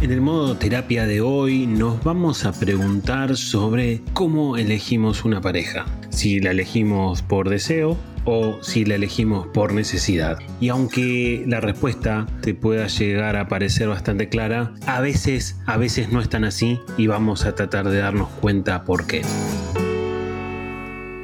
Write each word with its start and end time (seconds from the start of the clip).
En 0.00 0.12
el 0.12 0.22
modo 0.22 0.56
terapia 0.56 1.06
de 1.06 1.20
hoy 1.20 1.66
nos 1.66 2.02
vamos 2.02 2.46
a 2.46 2.58
preguntar 2.58 3.36
sobre 3.36 4.00
cómo 4.14 4.56
elegimos 4.56 5.26
una 5.26 5.42
pareja. 5.42 5.84
Si 6.08 6.40
la 6.40 6.52
elegimos 6.52 7.20
por 7.20 7.50
deseo 7.50 7.98
o 8.24 8.62
si 8.62 8.86
la 8.86 8.94
elegimos 8.94 9.48
por 9.48 9.74
necesidad. 9.74 10.38
Y 10.58 10.70
aunque 10.70 11.44
la 11.46 11.60
respuesta 11.60 12.26
te 12.40 12.54
pueda 12.54 12.86
llegar 12.86 13.36
a 13.36 13.48
parecer 13.48 13.88
bastante 13.88 14.30
clara, 14.30 14.72
a 14.86 15.02
veces, 15.02 15.60
a 15.66 15.76
veces 15.76 16.10
no 16.10 16.22
es 16.22 16.30
tan 16.30 16.44
así 16.44 16.80
y 16.96 17.06
vamos 17.06 17.44
a 17.44 17.54
tratar 17.54 17.90
de 17.90 17.98
darnos 17.98 18.30
cuenta 18.40 18.84
por 18.84 19.06
qué. 19.06 19.20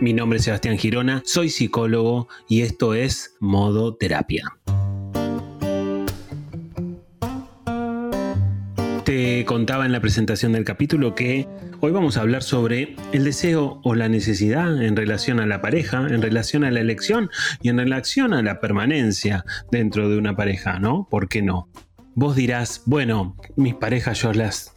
Mi 0.02 0.12
nombre 0.12 0.38
es 0.38 0.44
Sebastián 0.44 0.76
Girona, 0.76 1.22
soy 1.24 1.48
psicólogo 1.48 2.28
y 2.46 2.60
esto 2.60 2.92
es 2.92 3.36
Modo 3.40 3.94
Terapia. 3.94 4.55
Te 9.06 9.44
contaba 9.44 9.86
en 9.86 9.92
la 9.92 10.00
presentación 10.00 10.50
del 10.50 10.64
capítulo 10.64 11.14
que 11.14 11.46
hoy 11.78 11.92
vamos 11.92 12.16
a 12.16 12.22
hablar 12.22 12.42
sobre 12.42 12.96
el 13.12 13.22
deseo 13.22 13.80
o 13.84 13.94
la 13.94 14.08
necesidad 14.08 14.82
en 14.82 14.96
relación 14.96 15.38
a 15.38 15.46
la 15.46 15.60
pareja, 15.60 15.98
en 15.98 16.20
relación 16.20 16.64
a 16.64 16.72
la 16.72 16.80
elección 16.80 17.30
y 17.62 17.68
en 17.68 17.78
relación 17.78 18.34
a 18.34 18.42
la 18.42 18.58
permanencia 18.58 19.44
dentro 19.70 20.08
de 20.08 20.18
una 20.18 20.34
pareja, 20.34 20.80
¿no? 20.80 21.06
¿Por 21.08 21.28
qué 21.28 21.40
no? 21.40 21.68
Vos 22.16 22.34
dirás, 22.34 22.82
bueno, 22.84 23.36
mis 23.54 23.74
parejas 23.74 24.22
yo 24.22 24.32
las 24.32 24.76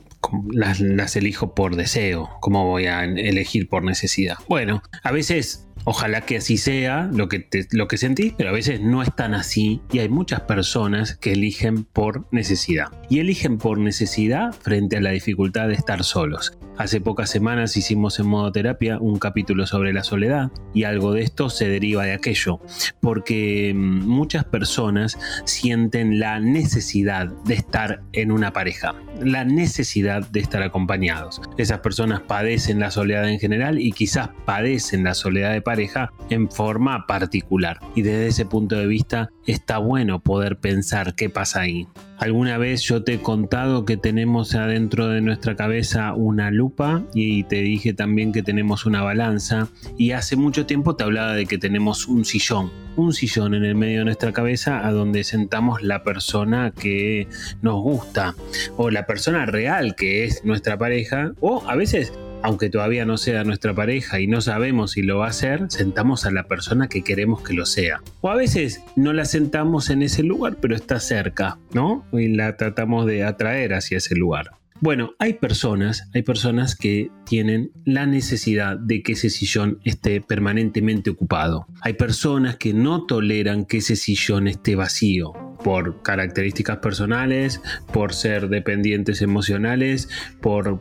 las, 0.51 1.15
elijo 1.15 1.55
por 1.55 1.75
deseo, 1.75 2.29
¿cómo 2.41 2.65
voy 2.65 2.85
a 2.85 3.03
elegir 3.03 3.67
por 3.67 3.83
necesidad? 3.83 4.35
Bueno, 4.47 4.83
a 5.03 5.11
veces 5.11 5.68
Ojalá 5.91 6.21
que 6.21 6.37
así 6.37 6.57
sea 6.57 7.09
lo 7.11 7.27
que, 7.29 7.47
que 7.49 7.97
sentís, 7.97 8.35
pero 8.37 8.51
a 8.51 8.53
veces 8.53 8.79
no 8.79 9.01
es 9.01 9.15
tan 9.15 9.33
así 9.33 9.81
y 9.91 9.97
hay 9.97 10.07
muchas 10.07 10.41
personas 10.41 11.15
que 11.15 11.31
eligen 11.31 11.83
por 11.83 12.27
necesidad. 12.31 12.89
Y 13.09 13.17
eligen 13.17 13.57
por 13.57 13.79
necesidad 13.79 14.53
frente 14.53 14.97
a 14.97 15.01
la 15.01 15.09
dificultad 15.09 15.67
de 15.67 15.73
estar 15.73 16.03
solos. 16.03 16.55
Hace 16.79 17.01
pocas 17.01 17.29
semanas 17.29 17.75
hicimos 17.75 18.21
en 18.21 18.27
modo 18.27 18.53
terapia 18.53 18.99
un 18.99 19.19
capítulo 19.19 19.67
sobre 19.67 19.91
la 19.91 20.01
soledad 20.01 20.49
y 20.73 20.85
algo 20.85 21.11
de 21.11 21.23
esto 21.23 21.49
se 21.49 21.67
deriva 21.67 22.05
de 22.05 22.13
aquello, 22.13 22.61
porque 23.01 23.73
mm, 23.75 24.07
muchas 24.07 24.45
personas 24.45 25.19
sienten 25.43 26.21
la 26.21 26.39
necesidad 26.39 27.27
de 27.43 27.55
estar 27.55 28.01
en 28.13 28.31
una 28.31 28.53
pareja, 28.53 28.95
la 29.21 29.43
necesidad 29.43 30.25
de 30.29 30.39
estar 30.39 30.63
acompañados. 30.63 31.41
Esas 31.57 31.79
personas 31.79 32.21
padecen 32.21 32.79
la 32.79 32.91
soledad 32.91 33.27
en 33.27 33.41
general 33.41 33.77
y 33.77 33.91
quizás 33.91 34.29
padecen 34.45 35.03
la 35.03 35.15
soledad 35.15 35.51
de 35.51 35.61
pareja 35.61 36.13
en 36.29 36.49
forma 36.49 37.05
particular. 37.07 37.81
Y 37.93 38.03
desde 38.03 38.27
ese 38.27 38.45
punto 38.45 38.77
de 38.77 38.87
vista 38.87 39.31
está 39.45 39.79
bueno 39.79 40.21
poder 40.21 40.59
pensar 40.59 41.13
qué 41.15 41.29
pasa 41.29 41.59
ahí. 41.59 41.89
Alguna 42.19 42.57
vez 42.57 42.81
yo 42.81 43.01
te 43.01 43.13
he 43.13 43.21
contado 43.21 43.85
que 43.85 43.95
tenemos 43.95 44.53
adentro 44.53 45.07
de 45.07 45.21
nuestra 45.21 45.55
cabeza 45.55 46.13
una 46.13 46.51
lupa 46.51 47.01
y 47.13 47.43
te 47.43 47.61
dije 47.61 47.93
también 47.93 48.33
que 48.33 48.43
tenemos 48.43 48.85
una 48.85 49.01
balanza. 49.01 49.69
Y 49.97 50.11
hace 50.11 50.35
mucho 50.35 50.65
tiempo 50.65 50.97
te 50.97 51.05
hablaba 51.05 51.33
de 51.33 51.45
que 51.45 51.57
tenemos 51.57 52.09
un 52.09 52.25
sillón, 52.25 52.71
un 52.97 53.13
sillón 53.13 53.53
en 53.53 53.63
el 53.63 53.75
medio 53.75 53.99
de 53.99 54.05
nuestra 54.05 54.33
cabeza 54.33 54.85
a 54.85 54.91
donde 54.91 55.23
sentamos 55.23 55.81
la 55.81 56.03
persona 56.03 56.73
que 56.77 57.29
nos 57.61 57.81
gusta. 57.81 58.35
O 58.75 58.89
la 58.89 59.05
persona 59.05 59.45
real 59.45 59.95
que 59.95 60.25
es 60.25 60.43
nuestra 60.43 60.77
pareja. 60.77 61.31
O 61.39 61.63
a 61.67 61.75
veces 61.77 62.11
aunque 62.43 62.69
todavía 62.69 63.05
no 63.05 63.17
sea 63.17 63.43
nuestra 63.43 63.73
pareja 63.73 64.19
y 64.19 64.27
no 64.27 64.41
sabemos 64.41 64.91
si 64.91 65.01
lo 65.01 65.19
va 65.19 65.27
a 65.27 65.33
ser, 65.33 65.65
sentamos 65.69 66.25
a 66.25 66.31
la 66.31 66.43
persona 66.43 66.87
que 66.87 67.03
queremos 67.03 67.41
que 67.43 67.53
lo 67.53 67.65
sea. 67.65 68.01
O 68.21 68.29
a 68.29 68.35
veces 68.35 68.83
no 68.95 69.13
la 69.13 69.25
sentamos 69.25 69.89
en 69.89 70.01
ese 70.01 70.23
lugar, 70.23 70.57
pero 70.61 70.75
está 70.75 70.99
cerca, 70.99 71.57
¿no? 71.73 72.05
Y 72.11 72.29
la 72.29 72.55
tratamos 72.57 73.05
de 73.05 73.23
atraer 73.23 73.73
hacia 73.73 73.97
ese 73.97 74.15
lugar. 74.15 74.51
Bueno, 74.81 75.11
hay 75.19 75.33
personas, 75.33 76.07
hay 76.13 76.21
personas 76.21 76.75
que 76.75 77.11
tienen 77.25 77.71
la 77.83 78.05
necesidad 78.05 78.77
de 78.77 79.03
que 79.03 79.11
ese 79.11 79.29
sillón 79.29 79.79
esté 79.83 80.21
permanentemente 80.21 81.09
ocupado. 81.09 81.67
Hay 81.81 81.93
personas 81.93 82.55
que 82.55 82.73
no 82.73 83.05
toleran 83.05 83.65
que 83.65 83.77
ese 83.77 83.97
sillón 83.97 84.47
esté 84.47 84.75
vacío 84.75 85.48
por 85.63 86.01
características 86.01 86.77
personales, 86.77 87.61
por 87.91 88.13
ser 88.13 88.49
dependientes 88.49 89.21
emocionales, 89.21 90.09
por 90.41 90.79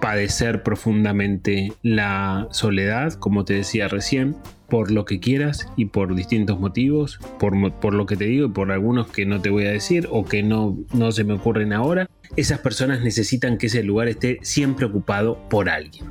padecer 0.00 0.62
profundamente 0.62 1.72
la 1.82 2.48
soledad, 2.50 3.14
como 3.14 3.44
te 3.44 3.54
decía 3.54 3.88
recién, 3.88 4.36
por 4.68 4.90
lo 4.90 5.04
que 5.04 5.20
quieras 5.20 5.68
y 5.76 5.86
por 5.86 6.14
distintos 6.14 6.58
motivos, 6.60 7.18
por, 7.38 7.54
lo 7.92 8.06
que 8.06 8.16
te 8.16 8.24
digo 8.24 8.46
y 8.46 8.50
por 8.50 8.70
algunos 8.70 9.08
que 9.08 9.26
no 9.26 9.40
te 9.40 9.50
voy 9.50 9.66
a 9.66 9.72
decir 9.72 10.08
o 10.10 10.24
que 10.24 10.42
no, 10.42 10.78
no 10.94 11.12
se 11.12 11.24
me 11.24 11.34
ocurren 11.34 11.72
ahora, 11.72 12.08
esas 12.36 12.60
personas 12.60 13.02
necesitan 13.02 13.58
que 13.58 13.66
ese 13.66 13.82
lugar 13.82 14.08
esté 14.08 14.38
siempre 14.42 14.86
ocupado 14.86 15.38
por 15.48 15.68
alguien. 15.68 16.06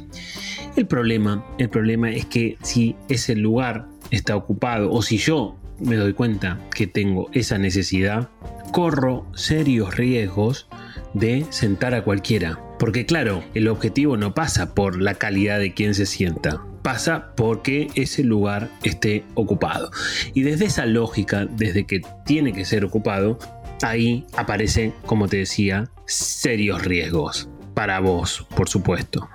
El 0.76 0.86
problema, 0.86 1.46
el 1.58 1.70
problema 1.70 2.12
es 2.12 2.26
que 2.26 2.58
si 2.62 2.96
ese 3.08 3.36
lugar 3.36 3.88
está 4.12 4.36
ocupado 4.36 4.92
o 4.92 5.02
si 5.02 5.18
yo 5.18 5.56
me 5.80 5.96
doy 5.96 6.14
cuenta 6.14 6.60
que 6.74 6.88
tengo 6.88 7.30
esa 7.34 7.58
necesidad, 7.58 8.30
corro 8.72 9.26
serios 9.34 9.96
riesgos 9.96 10.68
de 11.14 11.46
sentar 11.50 11.94
a 11.94 12.04
cualquiera. 12.04 12.60
Porque 12.78 13.06
claro, 13.06 13.44
el 13.54 13.68
objetivo 13.68 14.16
no 14.18 14.34
pasa 14.34 14.74
por 14.74 15.02
la 15.02 15.16
calidad 15.16 15.60
de 15.60 15.74
quien 15.74 15.96
se 15.96 16.06
sienta, 16.06 16.62
pasa 16.82 17.34
porque 17.36 17.90
ese 17.96 18.24
lugar 18.24 18.70
esté 18.84 19.26
ocupado. 19.34 19.92
Y 20.34 20.44
desde 20.44 20.66
esa 20.66 20.86
lógica, 20.86 21.46
desde 21.46 21.86
que 21.86 22.02
tiene 22.26 22.54
que 22.54 22.66
ser 22.66 22.86
ocupado, 22.86 23.38
ahí 23.82 24.26
aparecen, 24.36 24.94
como 25.06 25.28
te 25.28 25.38
decía, 25.38 25.90
serios 26.06 26.84
riesgos. 26.84 27.50
Para 27.74 28.00
vos, 28.00 28.46
por 28.56 28.70
supuesto. 28.70 29.30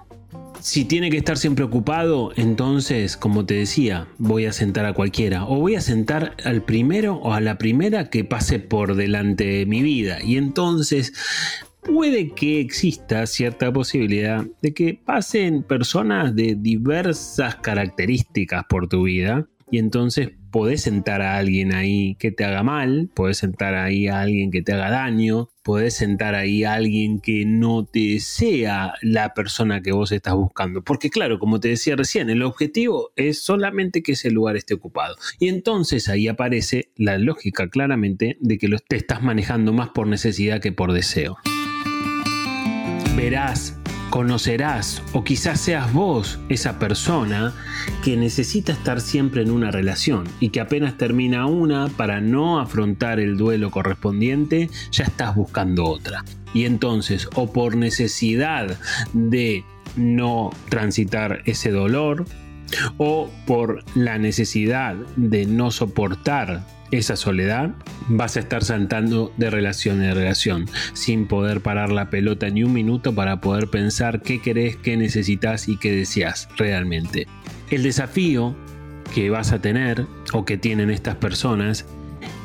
Si 0.65 0.87
tiene 0.87 1.11
que 1.11 1.19
estar 1.19 1.37
siempre 1.37 1.63
ocupado, 1.63 2.33
entonces, 2.37 3.19
como 3.19 3.45
te 3.45 3.53
decía, 3.53 4.09
voy 4.17 4.47
a 4.47 4.53
sentar 4.53 4.87
a 4.87 4.95
cualquiera. 4.95 5.45
O 5.45 5.57
voy 5.57 5.75
a 5.75 5.83
sentar 5.83 6.39
al 6.43 6.63
primero 6.63 7.17
o 7.17 7.35
a 7.35 7.41
la 7.43 7.59
primera 7.59 8.09
que 8.09 8.25
pase 8.25 8.61
por 8.61 8.95
delante 8.95 9.45
de 9.45 9.67
mi 9.67 9.83
vida. 9.83 10.23
Y 10.25 10.39
entonces 10.39 11.13
puede 11.83 12.31
que 12.31 12.61
exista 12.61 13.27
cierta 13.27 13.71
posibilidad 13.75 14.47
de 14.63 14.73
que 14.73 14.95
pasen 14.95 15.65
personas 15.65 16.35
de 16.35 16.57
diversas 16.59 17.57
características 17.57 18.65
por 18.67 18.89
tu 18.89 19.03
vida 19.03 19.47
y 19.71 19.77
entonces 19.77 20.31
podés 20.55 20.83
sentar 20.83 21.21
a 21.21 21.37
alguien 21.37 21.75
ahí 21.75 22.15
que 22.15 22.31
te 22.31 22.45
haga 22.45 22.63
mal, 22.63 23.11
podés 23.13 23.39
sentar 23.39 23.75
ahí 23.75 24.07
a 24.07 24.21
alguien 24.21 24.53
que 24.53 24.63
te 24.63 24.73
haga 24.73 24.89
daño, 24.89 25.49
podés 25.65 25.95
sentar 25.95 26.37
ahí 26.37 26.63
a 26.63 26.75
alguien 26.75 27.19
que 27.19 27.45
no 27.45 27.85
te 27.85 28.21
sea 28.21 28.95
la 29.03 29.35
persona 29.35 29.83
que 29.83 29.91
vos 29.91 30.13
estás 30.13 30.35
buscando. 30.35 30.85
Porque 30.85 31.11
claro, 31.11 31.41
como 31.41 31.59
te 31.59 31.71
decía 31.71 31.97
recién, 31.97 32.31
el 32.31 32.45
objetivo 32.45 33.11
es 33.17 33.43
solamente 33.43 34.05
que 34.05 34.13
ese 34.13 34.31
lugar 34.31 34.55
esté 34.55 34.75
ocupado. 34.75 35.17
Y 35.41 35.49
entonces 35.49 36.09
ahí 36.09 36.29
aparece 36.29 36.93
la 36.95 37.19
lógica 37.19 37.69
claramente 37.69 38.37
de 38.39 38.57
que 38.57 38.69
lo 38.69 38.79
te 38.79 38.95
estás 38.95 39.25
manejando 39.25 39.73
más 39.73 39.89
por 39.89 40.07
necesidad 40.07 40.61
que 40.61 40.71
por 40.71 40.93
deseo 40.93 41.37
verás, 43.17 43.79
conocerás 44.15 45.03
o 45.13 45.25
quizás 45.25 45.61
seas 45.61 45.93
vos 45.93 46.39
esa 46.49 46.79
persona 46.79 47.53
que 48.05 48.17
necesita 48.17 48.71
estar 48.71 49.01
siempre 49.01 49.43
en 49.43 49.51
una 49.51 49.73
relación 49.73 50.23
y 50.39 50.51
que 50.51 50.61
apenas 50.61 50.97
termina 50.97 51.47
una 51.47 51.89
para 51.89 52.21
no 52.21 52.61
afrontar 52.61 53.19
el 53.19 53.37
duelo 53.37 53.73
correspondiente, 53.73 54.71
ya 54.93 55.03
estás 55.03 55.35
buscando 55.35 55.87
otra. 55.87 56.25
Y 56.53 56.65
entonces, 56.65 57.29
o 57.35 57.53
por 57.53 57.75
necesidad 57.75 58.79
de 59.15 59.65
no 59.97 60.53
transitar 60.69 61.43
ese 61.45 61.73
dolor, 61.73 62.25
o 62.99 63.29
por 63.49 63.83
la 63.97 64.19
necesidad 64.19 64.95
de 65.17 65.45
no 65.45 65.73
soportar 65.73 66.65
esa 66.91 67.17
soledad, 67.17 67.75
vas 68.09 68.37
a 68.37 68.41
estar 68.41 68.65
saltando 68.65 69.33
de 69.37 69.51
relación 69.51 70.03
en 70.03 70.15
relación, 70.15 70.67
sin 70.93 71.27
poder 71.27 71.61
parar 71.61 71.91
la 71.91 72.11
pelota 72.11 72.51
ni 72.51 72.63
un 72.63 72.73
minuto 72.73 73.15
para 73.15 73.41
poder 73.41 73.69
pensar 73.69 74.23
qué 74.23 74.41
querés, 74.41 74.77
qué 74.77 74.97
necesitas 74.97 75.69
y 75.69 75.77
qué 75.77 75.93
deseas 75.93 76.49
realmente. 76.57 77.27
El 77.71 77.83
desafío 77.83 78.55
que 79.15 79.31
vas 79.31 79.53
a 79.53 79.61
tener 79.61 80.07
o 80.33 80.45
que 80.45 80.57
tienen 80.57 80.91
estas 80.91 81.17
personas 81.17 81.87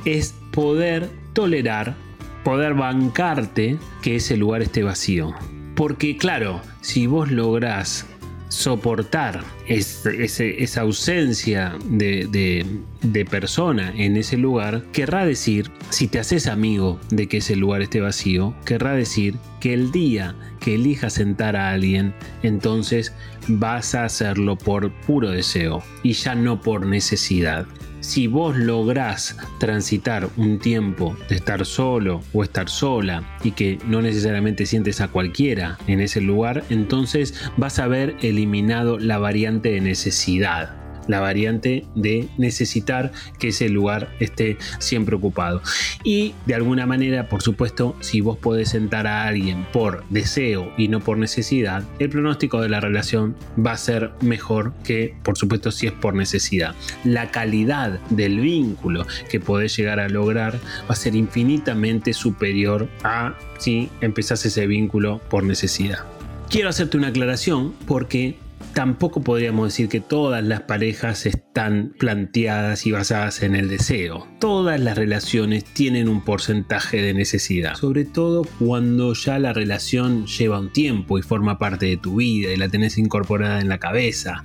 es 0.06 0.36
poder 0.52 1.10
tolerar, 1.34 1.96
poder 2.44 2.74
bancarte 2.74 3.78
que 4.02 4.16
ese 4.16 4.38
lugar 4.38 4.62
esté 4.62 4.84
vacío. 4.84 5.34
Porque 5.76 6.18
claro, 6.18 6.62
si 6.82 7.08
vos 7.08 7.32
lográs 7.32 8.06
soportar 8.50 9.44
esa 9.68 10.82
ausencia 10.82 11.78
de, 11.86 12.66
de, 13.02 13.26
persona 13.26 13.94
en 13.96 14.18
ese 14.18 14.38
lugar, 14.38 14.84
querrá 14.92 15.26
decir, 15.26 15.72
si 15.92 16.08
te 16.08 16.20
haces 16.20 16.48
amigo 16.48 17.00
de 17.12 17.28
que 17.28 17.38
ese 17.38 17.56
lugar 17.56 17.82
esté 17.82 18.02
vacío, 18.02 18.56
querrá 18.66 18.94
decir 18.94 19.36
que 19.60 19.74
el 19.74 19.92
día 19.92 20.36
que 20.60 20.76
elijas 20.76 21.14
sentar 21.14 21.56
a 21.56 21.72
alguien, 21.72 22.14
entonces 22.44 23.14
vas 23.48 23.96
a 23.96 24.06
hacerlo 24.06 24.58
por 24.58 24.92
puro 24.92 25.30
deseo 25.30 25.82
y 26.04 26.14
ya 26.14 26.36
no 26.36 26.62
por 26.62 26.86
necesidad. 26.86 27.66
Si 28.02 28.28
vos 28.28 28.56
lográs 28.58 29.38
transitar 29.60 30.30
un 30.38 30.60
tiempo 30.60 31.18
de 31.28 31.36
estar 31.36 31.66
solo 31.66 32.22
o 32.34 32.44
estar 32.44 32.70
sola 32.70 33.38
y 33.44 33.52
que 33.52 33.78
no 33.86 34.02
necesariamente 34.02 34.66
sientes 34.66 35.02
a 35.02 35.10
cualquiera 35.10 35.78
en 35.88 36.00
ese 36.00 36.22
lugar, 36.22 36.64
entonces 36.70 37.34
vas 37.58 37.80
a 37.80 37.86
haber 37.86 38.16
eliminado 38.22 38.98
la 39.00 39.18
variante 39.18 39.72
de 39.72 39.82
necesidad 39.82 40.79
la 41.10 41.20
variante 41.20 41.84
de 41.96 42.30
necesitar 42.38 43.12
que 43.38 43.50
ese 43.50 43.68
lugar 43.68 44.16
esté 44.20 44.58
siempre 44.80 45.16
ocupado. 45.16 45.62
Y 46.04 46.34
de 46.46 46.56
alguna 46.56 46.86
manera, 46.86 47.28
por 47.28 47.42
supuesto, 47.42 47.98
si 48.00 48.22
vos 48.22 48.38
podés 48.38 48.70
sentar 48.70 49.08
a 49.08 49.26
alguien 49.26 49.66
por 49.74 50.06
deseo 50.10 50.72
y 50.78 50.88
no 50.88 51.02
por 51.02 51.18
necesidad, 51.18 51.84
el 52.00 52.10
pronóstico 52.10 52.62
de 52.62 52.70
la 52.70 52.80
relación 52.80 53.36
va 53.58 53.74
a 53.74 53.78
ser 53.78 54.12
mejor 54.22 54.74
que, 54.84 55.16
por 55.24 55.38
supuesto, 55.38 55.72
si 55.72 55.88
es 55.88 55.94
por 55.94 56.14
necesidad. 56.14 56.76
La 57.04 57.32
calidad 57.32 58.00
del 58.10 58.40
vínculo 58.40 59.06
que 59.30 59.40
podés 59.40 59.76
llegar 59.76 60.00
a 60.00 60.08
lograr 60.08 60.60
va 60.90 60.94
a 60.94 60.96
ser 60.96 61.16
infinitamente 61.16 62.14
superior 62.14 62.88
a 63.04 63.36
si 63.58 63.90
empezás 64.02 64.46
ese 64.46 64.68
vínculo 64.68 65.20
por 65.30 65.44
necesidad. 65.44 66.06
Quiero 66.50 66.70
hacerte 66.70 66.98
una 66.98 67.10
aclaración 67.10 67.74
porque 67.86 68.38
tampoco 68.74 69.22
podríamos 69.22 69.68
decir 69.68 69.90
que 69.90 70.00
todas 70.00 70.44
las 70.44 70.62
parejas 70.62 71.26
están 71.26 71.94
planteadas 71.98 72.86
y 72.86 72.92
basadas 72.92 73.42
en 73.44 73.56
el 73.56 73.70
deseo. 73.70 74.28
Todas 74.40 74.80
las 74.80 74.98
relaciones 74.98 75.64
tienen 75.64 76.08
un 76.08 76.24
porcentaje 76.24 77.02
de 77.02 77.14
necesidad, 77.14 77.76
sobre 77.76 78.06
todo 78.06 78.46
cuando 78.60 79.14
ya 79.14 79.40
la 79.40 79.54
relación 79.54 80.26
lleva 80.28 80.60
un 80.60 80.72
tiempo 80.72 81.18
y 81.18 81.22
forma 81.22 81.60
parte 81.60 81.88
de 81.88 81.98
tu 81.98 82.18
vida 82.18 82.52
y 82.52 82.58
la 82.58 82.70
tenés 82.70 82.98
incorporada 82.98 83.60
en 83.60 83.70
la 83.70 83.80
cabeza. 83.80 84.44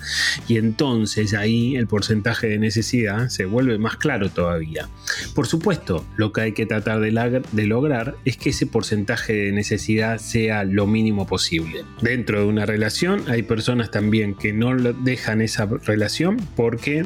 Y 0.49 0.57
entonces 0.57 1.35
ahí 1.35 1.77
el 1.77 1.87
porcentaje 1.87 2.49
de 2.49 2.59
necesidad 2.59 3.29
se 3.29 3.45
vuelve 3.45 3.79
más 3.79 3.97
claro 3.97 4.31
todavía. 4.31 4.89
Por 5.35 5.47
supuesto, 5.47 6.05
lo 6.17 6.33
que 6.33 6.41
hay 6.41 6.53
que 6.53 6.67
tratar 6.67 7.01
de, 7.01 7.43
de 7.53 7.67
lograr 7.67 8.17
es 8.25 8.37
que 8.37 8.51
ese 8.51 8.67
porcentaje 8.67 9.33
de 9.33 9.53
necesidad 9.53 10.19
sea 10.19 10.65
lo 10.65 10.87
mínimo 10.87 11.27
posible. 11.27 11.85
Dentro 12.01 12.41
de 12.41 12.47
una 12.47 12.67
relación 12.67 13.23
hay 13.29 13.43
personas 13.43 13.91
también 13.91 14.14
que 14.39 14.53
no 14.53 14.77
dejan 14.77 15.41
esa 15.41 15.67
relación 15.67 16.37
porque 16.57 17.05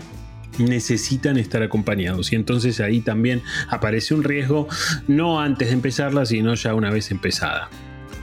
necesitan 0.58 1.38
estar 1.38 1.62
acompañados 1.62 2.32
y 2.32 2.36
entonces 2.36 2.80
ahí 2.80 3.00
también 3.00 3.42
aparece 3.68 4.14
un 4.14 4.24
riesgo 4.24 4.68
no 5.06 5.40
antes 5.40 5.68
de 5.68 5.74
empezarla 5.74 6.26
sino 6.26 6.54
ya 6.54 6.74
una 6.74 6.90
vez 6.90 7.10
empezada. 7.10 7.70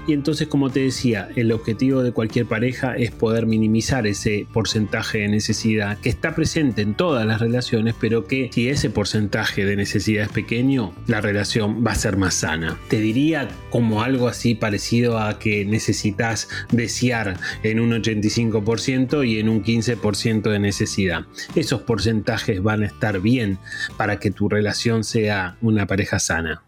Y 0.07 0.13
entonces, 0.13 0.47
como 0.47 0.69
te 0.69 0.81
decía, 0.81 1.29
el 1.35 1.51
objetivo 1.51 2.03
de 2.03 2.11
cualquier 2.11 2.45
pareja 2.45 2.95
es 2.95 3.11
poder 3.11 3.45
minimizar 3.45 4.05
ese 4.05 4.47
porcentaje 4.53 5.19
de 5.19 5.27
necesidad 5.27 5.97
que 5.97 6.09
está 6.09 6.35
presente 6.35 6.81
en 6.81 6.93
todas 6.93 7.25
las 7.25 7.41
relaciones, 7.41 7.95
pero 7.99 8.25
que 8.25 8.49
si 8.53 8.69
ese 8.69 8.89
porcentaje 8.89 9.65
de 9.65 9.75
necesidad 9.75 10.25
es 10.25 10.29
pequeño, 10.29 10.93
la 11.07 11.21
relación 11.21 11.83
va 11.85 11.91
a 11.91 11.95
ser 11.95 12.17
más 12.17 12.35
sana. 12.35 12.77
Te 12.89 12.99
diría 12.99 13.47
como 13.71 14.03
algo 14.03 14.27
así 14.27 14.53
parecido 14.53 15.19
a 15.19 15.39
que 15.39 15.65
necesitas 15.65 16.49
desear 16.71 17.37
en 17.63 17.79
un 17.79 17.91
85% 17.91 19.27
y 19.27 19.39
en 19.39 19.49
un 19.49 19.63
15% 19.63 20.49
de 20.51 20.59
necesidad. 20.59 21.25
Esos 21.55 21.81
porcentajes 21.81 22.61
van 22.61 22.83
a 22.83 22.87
estar 22.87 23.19
bien 23.21 23.57
para 23.97 24.19
que 24.19 24.31
tu 24.31 24.49
relación 24.49 25.03
sea 25.03 25.57
una 25.61 25.87
pareja 25.87 26.19
sana. 26.19 26.63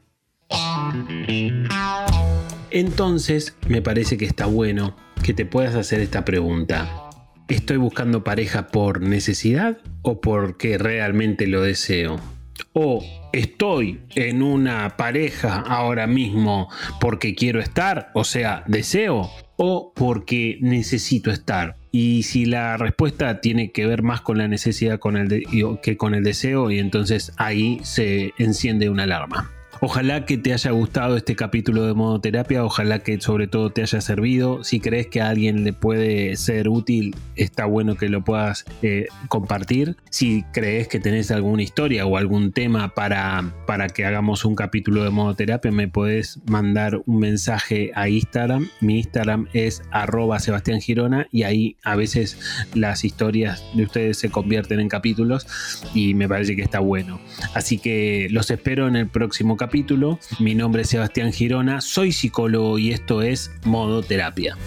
Entonces 2.72 3.56
me 3.68 3.82
parece 3.82 4.18
que 4.18 4.26
está 4.26 4.46
bueno 4.46 4.96
que 5.24 5.34
te 5.34 5.46
puedas 5.46 5.76
hacer 5.76 6.02
esta 6.02 6.26
pregunta. 6.26 6.90
¿Estoy 7.48 7.78
buscando 7.78 8.24
pareja 8.24 8.68
por 8.68 9.02
necesidad 9.02 9.78
o 10.02 10.20
porque 10.20 10.78
realmente 10.78 11.48
lo 11.48 11.62
deseo? 11.62 12.20
¿O 12.74 13.04
estoy 13.32 14.02
en 14.16 14.42
una 14.42 14.98
pareja 14.98 15.60
ahora 15.62 16.08
mismo 16.08 16.70
porque 17.00 17.36
quiero 17.36 17.60
estar, 17.60 18.12
o 18.14 18.24
sea, 18.24 18.64
deseo? 18.68 19.30
¿O 19.56 19.94
porque 19.96 20.58
necesito 20.62 21.32
estar? 21.32 21.78
Y 21.92 22.24
si 22.24 22.46
la 22.46 22.78
respuesta 22.78 23.42
tiene 23.42 23.72
que 23.72 23.88
ver 23.88 24.04
más 24.04 24.22
con 24.22 24.38
la 24.38 24.48
necesidad 24.48 25.00
que 25.82 25.98
con 25.98 26.14
el 26.16 26.24
deseo, 26.24 26.70
y 26.70 26.80
entonces 26.80 27.32
ahí 27.38 27.80
se 27.84 28.34
enciende 28.38 28.90
una 28.90 29.04
alarma. 29.04 29.52
Ojalá 29.80 30.26
que 30.26 30.38
te 30.38 30.54
haya 30.54 30.72
gustado 30.72 31.18
este 31.18 31.36
capítulo 31.36 31.86
de 31.86 31.94
modoterapia, 31.94 32.66
ojalá 32.66 33.00
que 33.00 33.22
sobre 33.22 33.48
todo 33.48 33.70
te 33.70 33.84
haya 33.84 34.02
servido. 34.02 34.64
Si 34.64 34.80
crees 34.80 35.06
que 35.08 35.22
a 35.22 35.30
alguien 35.30 35.64
le 35.64 35.72
puede 35.72 36.36
ser 36.36 36.68
útil, 36.68 37.16
está 37.36 37.66
bueno 37.66 37.96
que 37.96 38.10
lo 38.10 38.24
puedas 38.24 38.66
eh, 38.82 39.06
compartir. 39.28 39.96
Si 40.10 40.44
crees 40.52 40.88
que 40.88 41.00
tenés 41.00 41.30
alguna 41.30 41.62
historia 41.62 42.08
o 42.08 42.18
algún 42.18 42.54
tema 42.54 42.96
para, 42.96 43.54
para 43.68 43.88
que 43.88 44.04
hagamos 44.04 44.46
un 44.46 44.56
capítulo 44.56 45.04
de 45.04 45.12
modoterapia, 45.12 45.72
me 45.72 45.88
podés 45.88 46.40
mandar 46.48 47.00
un 47.06 47.20
mensaje 47.20 47.92
a 47.94 48.10
Instagram. 48.10 48.68
Mi 48.82 48.98
Instagram 48.98 49.48
es 49.54 49.84
arroba 49.92 50.40
Sebastián 50.40 50.82
Girona 50.82 51.28
y 51.32 51.44
ahí 51.44 51.78
a 51.84 51.96
veces 51.96 52.66
las 52.74 53.06
historias 53.06 53.64
de 53.76 53.84
ustedes 53.84 54.18
se 54.18 54.30
convierten 54.32 54.80
en 54.80 54.90
capítulos 54.90 55.46
y 55.94 56.16
me 56.16 56.28
parece 56.28 56.56
que 56.56 56.64
está 56.64 56.80
bueno. 56.80 57.20
Así 57.54 57.78
que 57.78 58.28
los 58.32 58.50
espero 58.50 58.88
en 58.88 58.96
el 58.96 59.08
próximo 59.08 59.56
capítulo 59.56 59.67
Mi 60.40 60.56
nombre 60.56 60.84
es 60.84 60.90
Sebastián 60.90 61.34
Girona, 61.34 61.82
soy 61.82 62.12
psicólogo 62.12 62.78
y 62.80 62.92
esto 62.92 63.22
es 63.22 63.52
Modo 63.64 64.02
Terapia. 64.02 64.58